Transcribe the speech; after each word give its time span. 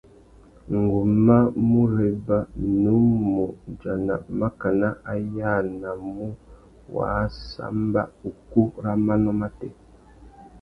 Ngu 0.77 0.99
má 1.25 1.37
mù 1.69 1.81
réba, 1.95 2.37
nnú 2.69 2.93
mù 3.33 3.41
udjana 3.67 4.15
makana 4.39 4.89
a 5.11 5.13
yānamú 5.37 6.27
wāssamba 6.95 8.01
ukú 8.29 8.61
râ 8.83 8.91
manô 9.05 9.31
matê. 9.41 9.69